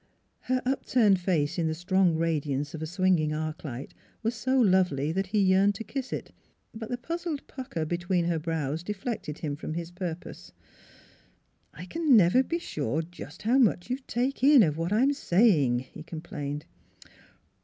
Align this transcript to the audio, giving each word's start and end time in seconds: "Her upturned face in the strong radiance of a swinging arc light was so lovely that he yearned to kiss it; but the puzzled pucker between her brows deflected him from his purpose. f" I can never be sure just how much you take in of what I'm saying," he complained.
"Her 0.51 0.63
upturned 0.65 1.19
face 1.19 1.59
in 1.59 1.67
the 1.67 1.75
strong 1.75 2.15
radiance 2.15 2.73
of 2.73 2.81
a 2.81 2.87
swinging 2.87 3.35
arc 3.35 3.63
light 3.63 3.93
was 4.23 4.33
so 4.33 4.59
lovely 4.59 5.11
that 5.11 5.27
he 5.27 5.37
yearned 5.39 5.75
to 5.75 5.83
kiss 5.83 6.11
it; 6.11 6.31
but 6.73 6.89
the 6.89 6.97
puzzled 6.97 7.45
pucker 7.45 7.85
between 7.85 8.25
her 8.25 8.39
brows 8.39 8.81
deflected 8.81 9.37
him 9.37 9.55
from 9.55 9.75
his 9.75 9.91
purpose. 9.91 10.53
f" 10.57 10.61
I 11.81 11.85
can 11.85 12.17
never 12.17 12.41
be 12.41 12.57
sure 12.57 13.03
just 13.03 13.43
how 13.43 13.59
much 13.59 13.91
you 13.91 13.99
take 14.07 14.43
in 14.43 14.63
of 14.63 14.75
what 14.75 14.91
I'm 14.91 15.13
saying," 15.13 15.81
he 15.81 16.01
complained. 16.01 16.65